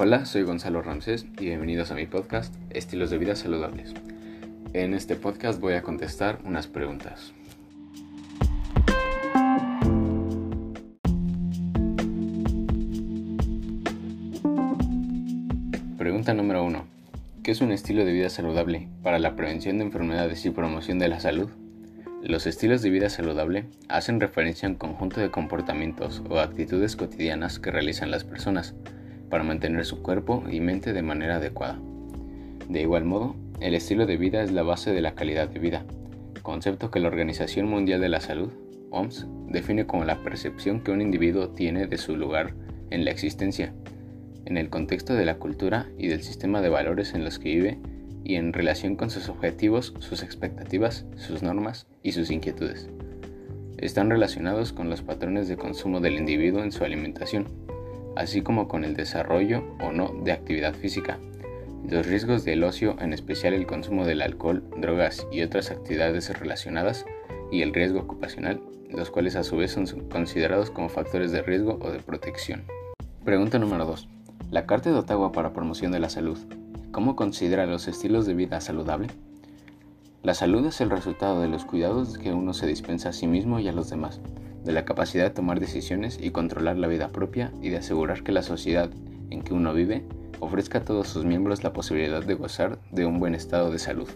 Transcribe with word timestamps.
Hola, 0.00 0.26
soy 0.26 0.44
Gonzalo 0.44 0.80
Ramsés 0.80 1.26
y 1.40 1.46
bienvenidos 1.46 1.90
a 1.90 1.96
mi 1.96 2.06
podcast 2.06 2.54
Estilos 2.70 3.10
de 3.10 3.18
Vida 3.18 3.34
Saludables. 3.34 3.94
En 4.72 4.94
este 4.94 5.16
podcast 5.16 5.60
voy 5.60 5.74
a 5.74 5.82
contestar 5.82 6.38
unas 6.44 6.68
preguntas. 6.68 7.32
Pregunta 15.98 16.32
número 16.32 16.62
1. 16.62 16.84
¿Qué 17.42 17.50
es 17.50 17.60
un 17.60 17.72
estilo 17.72 18.04
de 18.04 18.12
vida 18.12 18.30
saludable 18.30 18.86
para 19.02 19.18
la 19.18 19.34
prevención 19.34 19.78
de 19.78 19.84
enfermedades 19.86 20.46
y 20.46 20.50
promoción 20.50 21.00
de 21.00 21.08
la 21.08 21.18
salud? 21.18 21.50
Los 22.22 22.46
estilos 22.46 22.82
de 22.82 22.90
vida 22.90 23.10
saludable 23.10 23.64
hacen 23.88 24.20
referencia 24.20 24.68
a 24.68 24.70
un 24.70 24.76
conjunto 24.76 25.20
de 25.20 25.32
comportamientos 25.32 26.22
o 26.30 26.38
actitudes 26.38 26.94
cotidianas 26.94 27.58
que 27.58 27.72
realizan 27.72 28.12
las 28.12 28.22
personas 28.22 28.76
para 29.28 29.44
mantener 29.44 29.84
su 29.84 30.02
cuerpo 30.02 30.44
y 30.50 30.60
mente 30.60 30.92
de 30.92 31.02
manera 31.02 31.36
adecuada. 31.36 31.78
De 32.68 32.82
igual 32.82 33.04
modo, 33.04 33.34
el 33.60 33.74
estilo 33.74 34.06
de 34.06 34.16
vida 34.16 34.42
es 34.42 34.52
la 34.52 34.62
base 34.62 34.92
de 34.92 35.00
la 35.00 35.14
calidad 35.14 35.48
de 35.48 35.58
vida, 35.58 35.84
concepto 36.42 36.90
que 36.90 37.00
la 37.00 37.08
Organización 37.08 37.68
Mundial 37.68 38.00
de 38.00 38.08
la 38.08 38.20
Salud, 38.20 38.50
OMS, 38.90 39.26
define 39.48 39.86
como 39.86 40.04
la 40.04 40.22
percepción 40.22 40.82
que 40.82 40.90
un 40.90 41.02
individuo 41.02 41.50
tiene 41.50 41.86
de 41.86 41.98
su 41.98 42.16
lugar 42.16 42.54
en 42.90 43.04
la 43.04 43.10
existencia, 43.10 43.74
en 44.46 44.56
el 44.56 44.70
contexto 44.70 45.14
de 45.14 45.26
la 45.26 45.36
cultura 45.36 45.88
y 45.98 46.08
del 46.08 46.22
sistema 46.22 46.62
de 46.62 46.70
valores 46.70 47.12
en 47.12 47.24
los 47.24 47.38
que 47.38 47.50
vive 47.50 47.78
y 48.24 48.36
en 48.36 48.52
relación 48.52 48.96
con 48.96 49.10
sus 49.10 49.28
objetivos, 49.28 49.94
sus 49.98 50.22
expectativas, 50.22 51.04
sus 51.16 51.42
normas 51.42 51.86
y 52.02 52.12
sus 52.12 52.30
inquietudes. 52.30 52.88
Están 53.76 54.10
relacionados 54.10 54.72
con 54.72 54.88
los 54.88 55.02
patrones 55.02 55.48
de 55.48 55.56
consumo 55.56 56.00
del 56.00 56.14
individuo 56.16 56.62
en 56.62 56.72
su 56.72 56.82
alimentación, 56.82 57.46
así 58.18 58.42
como 58.42 58.66
con 58.66 58.84
el 58.84 58.96
desarrollo 58.96 59.62
o 59.80 59.92
no 59.92 60.12
de 60.24 60.32
actividad 60.32 60.74
física, 60.74 61.18
los 61.88 62.04
riesgos 62.04 62.44
del 62.44 62.64
ocio, 62.64 62.96
en 62.98 63.12
especial 63.12 63.54
el 63.54 63.66
consumo 63.66 64.04
del 64.04 64.22
alcohol, 64.22 64.64
drogas 64.76 65.26
y 65.30 65.42
otras 65.42 65.70
actividades 65.70 66.36
relacionadas, 66.36 67.06
y 67.52 67.62
el 67.62 67.72
riesgo 67.72 68.00
ocupacional, 68.00 68.60
los 68.90 69.10
cuales 69.10 69.36
a 69.36 69.44
su 69.44 69.56
vez 69.56 69.70
son 69.70 69.86
considerados 70.10 70.70
como 70.70 70.88
factores 70.88 71.30
de 71.30 71.42
riesgo 71.42 71.78
o 71.80 71.92
de 71.92 72.00
protección. 72.00 72.64
Pregunta 73.24 73.60
número 73.60 73.86
2. 73.86 74.08
La 74.50 74.66
Carta 74.66 74.90
de 74.90 74.96
Ottawa 74.96 75.30
para 75.30 75.52
Promoción 75.52 75.92
de 75.92 76.00
la 76.00 76.10
Salud. 76.10 76.38
¿Cómo 76.90 77.14
considera 77.14 77.66
los 77.66 77.86
estilos 77.86 78.26
de 78.26 78.34
vida 78.34 78.60
saludable? 78.60 79.08
La 80.24 80.34
salud 80.34 80.66
es 80.66 80.80
el 80.80 80.90
resultado 80.90 81.40
de 81.40 81.48
los 81.48 81.64
cuidados 81.64 82.18
que 82.18 82.32
uno 82.32 82.52
se 82.52 82.66
dispensa 82.66 83.10
a 83.10 83.12
sí 83.12 83.28
mismo 83.28 83.60
y 83.60 83.68
a 83.68 83.72
los 83.72 83.88
demás, 83.88 84.20
de 84.68 84.74
la 84.74 84.84
capacidad 84.84 85.24
de 85.24 85.30
tomar 85.30 85.60
decisiones 85.60 86.18
y 86.20 86.30
controlar 86.30 86.76
la 86.76 86.88
vida 86.88 87.08
propia 87.08 87.50
y 87.62 87.70
de 87.70 87.78
asegurar 87.78 88.22
que 88.22 88.32
la 88.32 88.42
sociedad 88.42 88.90
en 89.30 89.40
que 89.40 89.54
uno 89.54 89.72
vive 89.72 90.04
ofrezca 90.40 90.80
a 90.80 90.84
todos 90.84 91.08
sus 91.08 91.24
miembros 91.24 91.64
la 91.64 91.72
posibilidad 91.72 92.22
de 92.22 92.34
gozar 92.34 92.78
de 92.92 93.06
un 93.06 93.18
buen 93.18 93.34
estado 93.34 93.70
de 93.70 93.78
salud. 93.78 94.10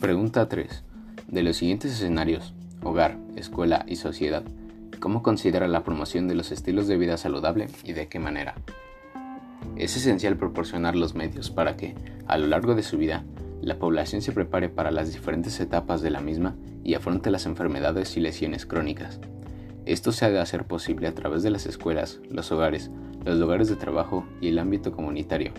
Pregunta 0.00 0.48
3. 0.48 0.84
De 1.26 1.42
los 1.42 1.56
siguientes 1.56 1.90
escenarios, 1.90 2.54
hogar, 2.84 3.18
escuela 3.34 3.84
y 3.88 3.96
sociedad, 3.96 4.44
¿cómo 5.00 5.24
considera 5.24 5.66
la 5.66 5.82
promoción 5.82 6.28
de 6.28 6.36
los 6.36 6.52
estilos 6.52 6.86
de 6.86 6.96
vida 6.96 7.16
saludable 7.16 7.66
y 7.82 7.94
de 7.94 8.06
qué 8.06 8.20
manera? 8.20 8.54
Es 9.74 9.96
esencial 9.96 10.36
proporcionar 10.36 10.94
los 10.94 11.16
medios 11.16 11.50
para 11.50 11.76
que, 11.76 11.96
a 12.28 12.38
lo 12.38 12.46
largo 12.46 12.76
de 12.76 12.84
su 12.84 12.96
vida, 12.96 13.24
la 13.60 13.80
población 13.80 14.22
se 14.22 14.30
prepare 14.30 14.68
para 14.68 14.92
las 14.92 15.12
diferentes 15.12 15.58
etapas 15.58 16.00
de 16.00 16.10
la 16.10 16.20
misma 16.20 16.54
y 16.84 16.94
afronte 16.94 17.32
las 17.32 17.44
enfermedades 17.44 18.16
y 18.16 18.20
lesiones 18.20 18.64
crónicas. 18.64 19.18
Esto 19.88 20.12
se 20.12 20.26
ha 20.26 20.30
de 20.30 20.38
hacer 20.38 20.66
posible 20.66 21.08
a 21.08 21.14
través 21.14 21.42
de 21.42 21.48
las 21.48 21.64
escuelas, 21.64 22.20
los 22.28 22.52
hogares, 22.52 22.90
los 23.24 23.38
lugares 23.38 23.70
de 23.70 23.76
trabajo 23.76 24.26
y 24.38 24.48
el 24.48 24.58
ámbito 24.58 24.92
comunitario, 24.92 25.52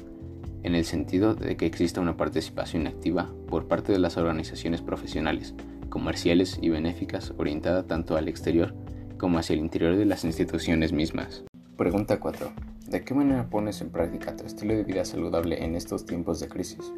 en 0.62 0.76
el 0.76 0.86
sentido 0.86 1.34
de 1.34 1.58
que 1.58 1.66
exista 1.66 2.00
una 2.00 2.16
participación 2.16 2.86
activa 2.86 3.28
por 3.48 3.68
parte 3.68 3.92
de 3.92 3.98
las 3.98 4.18
organizaciones 4.18 4.84
profesionales, 4.84 5.56
comerciales 5.90 6.60
y 6.62 6.70
benéficas 6.70 7.34
orientada 7.40 7.88
tanto 7.88 8.18
al 8.18 8.28
exterior 8.28 8.76
como 9.18 9.40
hacia 9.40 9.56
el 9.56 9.62
interior 9.62 9.98
de 9.98 10.06
las 10.06 10.24
instituciones 10.24 10.94
mismas. 10.94 11.44
Pregunta 11.76 12.20
4. 12.20 12.52
¿De 12.88 13.04
qué 13.04 13.16
manera 13.16 13.50
pones 13.50 13.82
en 13.82 13.90
práctica 13.90 14.36
tu 14.36 14.46
estilo 14.46 14.76
de 14.76 14.84
vida 14.84 15.06
saludable 15.06 15.64
en 15.64 15.74
estos 15.74 16.06
tiempos 16.06 16.40
de 16.40 16.50
crisis? 16.50 16.94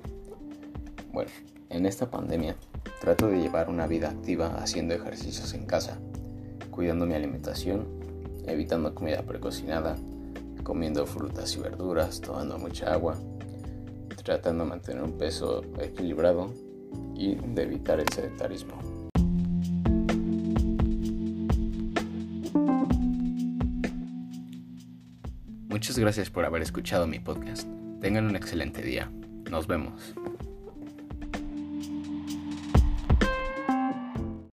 Bueno, 1.14 1.32
en 1.70 1.86
esta 1.86 2.12
pandemia 2.12 2.58
trato 3.00 3.28
de 3.28 3.40
llevar 3.40 3.70
una 3.70 3.88
vida 3.88 4.10
activa 4.10 4.58
haciendo 4.62 4.94
ejercicios 4.94 5.54
en 5.54 5.66
casa, 5.66 5.98
cuidando 6.72 7.06
mi 7.06 7.14
alimentación, 7.14 7.86
evitando 8.48 8.96
comida 8.96 9.22
precocinada, 9.22 9.98
comiendo 10.64 11.06
frutas 11.06 11.56
y 11.56 11.60
verduras, 11.60 12.22
tomando 12.22 12.58
mucha 12.58 12.94
agua, 12.94 13.18
tratando 14.24 14.64
de 14.64 14.70
mantener 14.70 15.04
un 15.04 15.18
peso 15.18 15.64
equilibrado 15.80 16.54
y 17.16 17.36
de 17.36 17.64
evitar 17.64 18.00
el 18.00 18.08
sedentarismo. 18.10 18.80
Muchas 25.68 25.98
gracias 25.98 26.30
por 26.30 26.46
haber 26.46 26.62
escuchado 26.62 27.08
mi 27.08 27.20
podcast. 27.20 27.68
Tengan 28.02 28.28
un 28.28 28.36
excelente 28.36 28.82
día. 28.82 29.10
Nos 29.50 29.68
vemos. 29.68 30.14